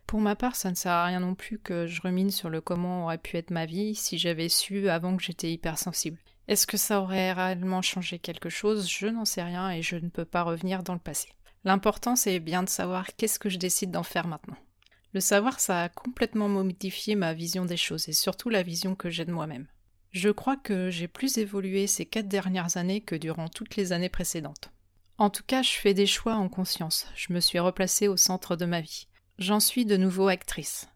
Pour 0.07 0.19
ma 0.19 0.35
part, 0.35 0.55
ça 0.55 0.71
ne 0.71 0.75
sert 0.75 0.93
à 0.93 1.05
rien 1.05 1.19
non 1.19 1.35
plus 1.35 1.59
que 1.59 1.85
je 1.85 2.01
remine 2.01 2.31
sur 2.31 2.49
le 2.49 2.59
comment 2.59 3.03
aurait 3.03 3.19
pu 3.19 3.37
être 3.37 3.51
ma 3.51 3.67
vie 3.67 3.93
si 3.93 4.17
j'avais 4.17 4.49
su 4.49 4.89
avant 4.89 5.15
que 5.15 5.21
j'étais 5.21 5.51
hypersensible. 5.51 6.17
Est-ce 6.47 6.65
que 6.65 6.77
ça 6.77 7.01
aurait 7.01 7.33
réellement 7.33 7.83
changé 7.83 8.17
quelque 8.17 8.49
chose? 8.49 8.89
Je 8.89 9.07
n'en 9.07 9.25
sais 9.25 9.43
rien 9.43 9.69
et 9.69 9.83
je 9.83 9.97
ne 9.97 10.09
peux 10.09 10.25
pas 10.25 10.41
revenir 10.41 10.81
dans 10.81 10.93
le 10.93 10.99
passé. 10.99 11.29
L'important 11.65 12.15
c'est 12.15 12.39
bien 12.39 12.63
de 12.63 12.69
savoir 12.69 13.15
qu'est-ce 13.15 13.37
que 13.37 13.49
je 13.49 13.59
décide 13.59 13.91
d'en 13.91 14.03
faire 14.03 14.27
maintenant. 14.27 14.57
Le 15.13 15.19
savoir, 15.19 15.59
ça 15.59 15.83
a 15.83 15.89
complètement 15.89 16.49
modifié 16.49 17.15
ma 17.15 17.33
vision 17.33 17.65
des 17.65 17.77
choses 17.77 18.09
et 18.09 18.13
surtout 18.13 18.49
la 18.49 18.63
vision 18.63 18.95
que 18.95 19.09
j'ai 19.09 19.25
de 19.25 19.31
moi-même. 19.31 19.67
Je 20.17 20.31
crois 20.31 20.57
que 20.57 20.89
j'ai 20.89 21.07
plus 21.07 21.38
évolué 21.38 21.86
ces 21.86 22.07
quatre 22.07 22.27
dernières 22.27 22.75
années 22.75 23.01
que 23.01 23.13
durant 23.13 23.50
toutes 23.50 23.75
les 23.75 23.91
années 23.91 24.09
précédentes. 24.09 24.71
En 25.19 25.29
tout 25.29 25.43
cas, 25.45 25.62
je 25.62 25.74
fais 25.74 25.93
des 25.93 26.07
choix 26.07 26.33
en 26.33 26.50
conscience. 26.50 27.05
Je 27.15 27.31
me 27.33 27.39
suis 27.39 27.59
replacée 27.59 28.07
au 28.07 28.17
centre 28.17 28.55
de 28.55 28.65
ma 28.65 28.81
vie. 28.81 29.07
J'en 29.38 29.59
suis 29.59 29.86
de 29.86 29.95
nouveau 29.95 30.27
actrice. 30.27 30.88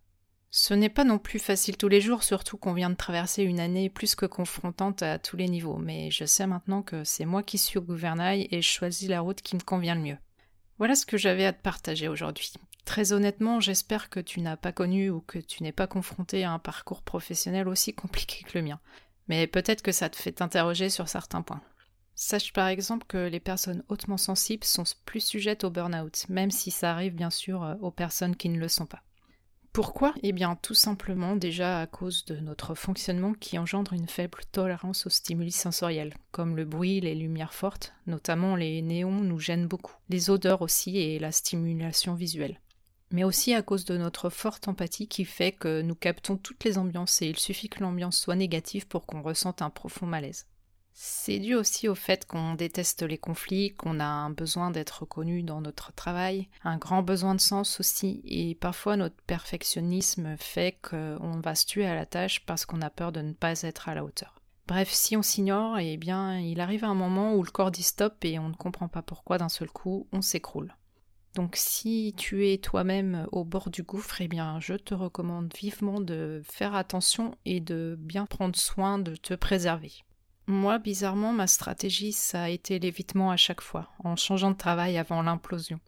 Ce 0.50 0.74
n'est 0.74 0.90
pas 0.90 1.04
non 1.04 1.20
plus 1.20 1.38
facile 1.38 1.78
tous 1.78 1.88
les 1.88 2.02
jours, 2.02 2.24
surtout 2.24 2.58
qu'on 2.58 2.74
vient 2.74 2.90
de 2.90 2.96
traverser 2.96 3.44
une 3.44 3.60
année 3.60 3.92
plus 3.92 4.16
que 4.16 4.26
confrontante 4.26 5.04
à 5.04 5.20
tous 5.20 5.38
les 5.38 5.48
niveaux, 5.48 5.78
mais 5.78 6.10
je 6.10 6.26
sais 6.26 6.48
maintenant 6.48 6.82
que 6.82 7.04
c'est 7.04 7.26
moi 7.26 7.44
qui 7.44 7.60
suis 7.60 7.78
au 7.78 7.84
gouvernail 7.84 8.48
et 8.50 8.64
je 8.64 8.70
choisis 8.70 9.08
la 9.08 9.22
route 9.22 9.44
qui 9.44 9.56
me 9.56 9.62
convient 9.62 9.94
le 9.94 10.02
mieux. 10.02 10.18
Voilà 10.80 10.96
ce 10.96 11.06
que 11.06 11.18
j'avais 11.18 11.46
à 11.46 11.54
te 11.54 11.62
partager 11.62 12.08
aujourd'hui. 12.08 12.54
Très 12.86 13.14
honnêtement, 13.14 13.60
j'espère 13.60 14.10
que 14.10 14.20
tu 14.20 14.42
n'as 14.42 14.58
pas 14.58 14.72
connu 14.72 15.12
ou 15.12 15.22
que 15.22 15.38
tu 15.38 15.62
n'es 15.62 15.72
pas 15.72 15.86
confronté 15.86 16.44
à 16.44 16.52
un 16.52 16.58
parcours 16.58 17.04
professionnel 17.04 17.68
aussi 17.68 17.94
compliqué 17.94 18.44
que 18.44 18.58
le 18.58 18.64
mien. 18.64 18.80
Mais 19.28 19.48
peut-être 19.48 19.82
que 19.82 19.92
ça 19.92 20.10
te 20.10 20.16
fait 20.16 20.34
t'interroger 20.34 20.90
sur 20.90 21.08
certains 21.08 21.42
points. 21.42 21.62
Sache 22.16 22.54
par 22.54 22.68
exemple 22.68 23.06
que 23.08 23.18
les 23.18 23.40
personnes 23.40 23.84
hautement 23.90 24.18
sensibles 24.18 24.64
sont 24.64 24.84
plus 25.06 25.22
sujettes 25.22 25.64
au 25.64 25.70
burn-out, 25.70 26.26
même 26.30 26.52
si 26.52 26.70
ça 26.70 26.92
arrive 26.92 27.16
bien 27.16 27.30
sûr 27.30 27.64
euh, 27.64 27.76
aux 27.82 27.92
personnes 27.92 28.36
qui 28.36 28.50
ne 28.50 28.60
le 28.60 28.68
sont 28.68 28.86
pas. 28.86 29.02
Pourquoi? 29.74 30.14
Eh 30.22 30.34
bien 30.34 30.58
tout 30.62 30.74
simplement 30.74 31.38
déjà 31.38 31.80
à 31.80 31.88
cause 31.88 32.26
de 32.26 32.36
notre 32.36 32.76
fonctionnement 32.76 33.34
qui 33.34 33.58
engendre 33.58 33.94
une 33.94 34.10
faible 34.10 34.40
tolérance 34.52 35.06
aux 35.06 35.10
stimuli 35.10 35.52
sensoriels, 35.52 36.14
comme 36.32 36.58
le 36.58 36.66
bruit, 36.66 37.00
les 37.00 37.16
lumières 37.16 37.54
fortes, 37.54 37.94
notamment 38.06 38.58
les 38.58 38.82
néons 38.82 39.22
nous 39.22 39.40
gênent 39.40 39.68
beaucoup, 39.68 39.96
les 40.10 40.30
odeurs 40.30 40.62
aussi 40.62 40.98
et 40.98 41.20
la 41.20 41.32
stimulation 41.32 42.16
visuelle 42.16 42.60
mais 43.12 43.24
aussi 43.24 43.54
à 43.54 43.62
cause 43.62 43.86
de 43.86 43.98
notre 43.98 44.30
forte 44.30 44.68
empathie 44.68 45.08
qui 45.08 45.26
fait 45.26 45.52
que 45.52 45.82
nous 45.82 45.96
captons 45.96 46.38
toutes 46.38 46.64
les 46.64 46.78
ambiances 46.78 47.22
et 47.22 47.28
il 47.28 47.38
suffit 47.38 47.70
que 47.70 47.82
l'ambiance 47.82 48.18
soit 48.18 48.36
négative 48.36 48.88
pour 48.88 49.06
qu'on 49.06 49.22
ressente 49.22 49.62
un 49.62 49.70
profond 49.70 50.06
malaise. 50.06 50.48
C'est 50.94 51.40
dû 51.40 51.56
aussi 51.56 51.88
au 51.88 51.96
fait 51.96 52.26
qu'on 52.26 52.54
déteste 52.54 53.04
les 53.04 53.18
conflits, 53.18 53.74
qu'on 53.74 54.00
a 54.00 54.06
un 54.06 54.30
besoin 54.30 54.72
d'être 54.72 55.02
reconnu 55.02 55.42
dans 55.42 55.62
notre 55.62 55.94
travail, 55.94 56.50
un 56.64 56.78
grand 56.78 57.02
besoin 57.02 57.34
de 57.34 57.42
sens 57.42 57.80
aussi, 57.80 58.22
et 58.26 58.56
parfois 58.56 58.98
notre 58.98 59.16
perfectionnisme 59.26 60.36
fait 60.38 60.78
qu'on 60.82 61.40
va 61.40 61.56
se 61.56 61.66
tuer 61.66 61.86
à 61.86 61.96
la 61.96 62.06
tâche 62.06 62.46
parce 62.46 62.66
qu'on 62.66 62.82
a 62.82 62.90
peur 62.90 63.12
de 63.12 63.22
ne 63.22 63.34
pas 63.34 63.62
être 63.62 63.90
à 63.90 63.96
la 63.96 64.04
hauteur. 64.04 64.36
Bref, 64.68 64.90
si 64.92 65.18
on 65.18 65.22
s'ignore, 65.22 65.80
eh 65.80 65.98
bien, 65.98 66.40
il 66.40 66.62
arrive 66.62 66.86
un 66.86 66.94
moment 66.94 67.36
où 67.36 67.44
le 67.44 67.52
corps 67.52 67.72
dit 67.72 67.84
stop 67.84 68.24
et 68.24 68.40
on 68.40 68.50
ne 68.50 68.54
comprend 68.56 68.88
pas 68.88 69.02
pourquoi 69.02 69.38
d'un 69.38 69.50
seul 69.50 69.70
coup 69.70 70.08
on 70.12 70.22
s'écroule. 70.22 70.76
Donc 71.36 71.56
si 71.56 72.14
tu 72.18 72.48
es 72.48 72.58
toi-même 72.58 73.28
au 73.32 73.46
bord 73.46 73.70
du 73.70 73.84
gouffre, 73.84 74.20
eh 74.20 74.28
bien 74.28 74.60
je 74.60 74.74
te 74.74 74.94
recommande 74.94 75.54
vivement 75.58 76.02
de 76.02 76.42
faire 76.44 76.76
attention 76.76 77.36
et 77.46 77.62
de 77.62 77.96
bien 78.00 78.26
prendre 78.26 78.56
soin 78.58 79.00
de 79.00 79.16
te 79.16 79.34
préserver. 79.34 79.94
Moi, 80.48 80.80
bizarrement, 80.80 81.32
ma 81.32 81.48
stratégie, 81.48 82.12
ça 82.12 82.44
a 82.44 82.50
été 82.50 82.80
l'évitement 82.80 83.32
à 83.32 83.38
chaque 83.38 83.62
fois, 83.62 83.90
en 84.04 84.18
changeant 84.18 84.52
de 84.52 84.58
travail 84.58 84.98
avant 84.98 85.22
l'implosion. 85.22 85.80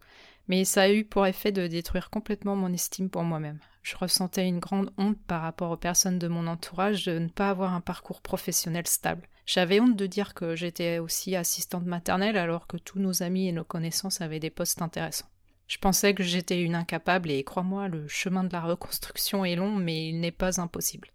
Mais 0.48 0.64
ça 0.64 0.82
a 0.82 0.90
eu 0.90 1.04
pour 1.04 1.26
effet 1.26 1.52
de 1.52 1.66
détruire 1.66 2.08
complètement 2.08 2.56
mon 2.56 2.72
estime 2.72 3.10
pour 3.10 3.24
moi-même. 3.24 3.58
Je 3.82 3.96
ressentais 3.96 4.46
une 4.46 4.60
grande 4.60 4.90
honte 4.96 5.18
par 5.26 5.42
rapport 5.42 5.70
aux 5.70 5.76
personnes 5.76 6.18
de 6.18 6.28
mon 6.28 6.46
entourage 6.46 7.04
de 7.04 7.18
ne 7.18 7.28
pas 7.28 7.50
avoir 7.50 7.74
un 7.74 7.82
parcours 7.82 8.22
professionnel 8.22 8.86
stable. 8.86 9.28
J'avais 9.46 9.80
honte 9.80 9.96
de 9.96 10.06
dire 10.06 10.34
que 10.34 10.56
j'étais 10.56 10.98
aussi 10.98 11.36
assistante 11.36 11.84
maternelle 11.84 12.38
alors 12.38 12.66
que 12.66 12.78
tous 12.78 12.98
nos 12.98 13.22
amis 13.22 13.48
et 13.48 13.52
nos 13.52 13.64
connaissances 13.64 14.20
avaient 14.20 14.40
des 14.40 14.50
postes 14.50 14.80
intéressants. 14.80 15.28
Je 15.66 15.78
pensais 15.78 16.14
que 16.14 16.22
j'étais 16.22 16.62
une 16.62 16.74
incapable 16.74 17.30
et 17.30 17.44
crois-moi, 17.44 17.88
le 17.88 18.06
chemin 18.08 18.44
de 18.44 18.52
la 18.52 18.62
reconstruction 18.62 19.44
est 19.44 19.56
long, 19.56 19.72
mais 19.72 20.08
il 20.08 20.20
n'est 20.20 20.30
pas 20.30 20.60
impossible. 20.60 21.08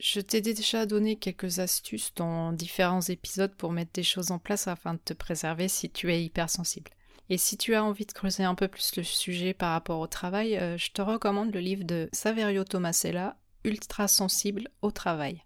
Je 0.00 0.20
t'ai 0.20 0.40
déjà 0.40 0.84
donné 0.84 1.16
quelques 1.16 1.60
astuces 1.60 2.12
dans 2.16 2.52
différents 2.52 3.02
épisodes 3.02 3.54
pour 3.54 3.70
mettre 3.70 3.92
des 3.92 4.02
choses 4.02 4.32
en 4.32 4.40
place 4.40 4.66
afin 4.66 4.94
de 4.94 4.98
te 4.98 5.12
préserver 5.12 5.68
si 5.68 5.90
tu 5.90 6.12
es 6.12 6.24
hypersensible. 6.24 6.90
Et 7.28 7.38
si 7.38 7.56
tu 7.56 7.74
as 7.76 7.84
envie 7.84 8.04
de 8.04 8.12
creuser 8.12 8.42
un 8.42 8.56
peu 8.56 8.66
plus 8.66 8.96
le 8.96 9.04
sujet 9.04 9.54
par 9.54 9.70
rapport 9.70 10.00
au 10.00 10.08
travail, 10.08 10.58
euh, 10.58 10.76
je 10.76 10.90
te 10.90 11.02
recommande 11.02 11.54
le 11.54 11.60
livre 11.60 11.84
de 11.84 12.08
Saverio 12.12 12.64
Tomasella, 12.64 13.36
Ultra 13.64 14.08
sensible 14.08 14.68
au 14.82 14.90
travail. 14.90 15.44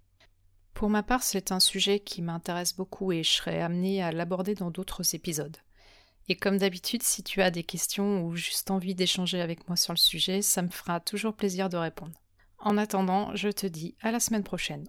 Pour 0.76 0.90
ma 0.90 1.02
part, 1.02 1.22
c'est 1.22 1.52
un 1.52 1.58
sujet 1.58 2.00
qui 2.00 2.20
m'intéresse 2.20 2.76
beaucoup 2.76 3.10
et 3.10 3.22
je 3.22 3.30
serai 3.30 3.62
amenée 3.62 4.02
à 4.02 4.12
l'aborder 4.12 4.54
dans 4.54 4.70
d'autres 4.70 5.14
épisodes. 5.14 5.56
Et 6.28 6.36
comme 6.36 6.58
d'habitude, 6.58 7.02
si 7.02 7.22
tu 7.22 7.40
as 7.40 7.50
des 7.50 7.64
questions 7.64 8.22
ou 8.22 8.36
juste 8.36 8.70
envie 8.70 8.94
d'échanger 8.94 9.40
avec 9.40 9.68
moi 9.68 9.76
sur 9.76 9.94
le 9.94 9.98
sujet, 9.98 10.42
ça 10.42 10.60
me 10.60 10.68
fera 10.68 11.00
toujours 11.00 11.32
plaisir 11.32 11.70
de 11.70 11.78
répondre. 11.78 12.12
En 12.58 12.76
attendant, 12.76 13.34
je 13.34 13.48
te 13.48 13.66
dis 13.66 13.94
à 14.02 14.10
la 14.10 14.20
semaine 14.20 14.42
prochaine. 14.42 14.86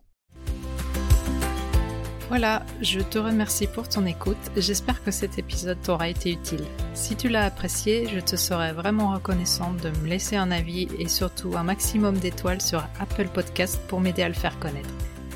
Voilà, 2.28 2.66
je 2.82 3.00
te 3.00 3.18
remercie 3.18 3.68
pour 3.68 3.88
ton 3.88 4.06
écoute. 4.06 4.36
J'espère 4.58 5.02
que 5.06 5.12
cet 5.12 5.40
épisode 5.40 5.82
t'aura 5.82 6.10
été 6.10 6.34
utile. 6.34 6.66
Si 6.96 7.16
tu 7.16 7.30
l'as 7.30 7.46
apprécié, 7.46 8.10
je 8.10 8.20
te 8.20 8.36
serais 8.36 8.74
vraiment 8.74 9.14
reconnaissante 9.14 9.78
de 9.78 9.90
me 10.02 10.08
laisser 10.08 10.36
un 10.36 10.52
avis 10.52 10.90
et 11.00 11.08
surtout 11.08 11.56
un 11.56 11.64
maximum 11.64 12.18
d'étoiles 12.18 12.62
sur 12.62 12.84
Apple 13.00 13.30
Podcast 13.30 13.80
pour 13.88 14.02
m'aider 14.02 14.24
à 14.24 14.28
le 14.28 14.34
faire 14.34 14.60
connaître. 14.60 14.90